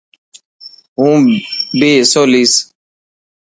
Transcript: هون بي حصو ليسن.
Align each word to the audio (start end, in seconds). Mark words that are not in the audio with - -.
هون 0.99 1.23
بي 1.79 1.89
حصو 2.03 2.23
ليسن. 2.31 2.59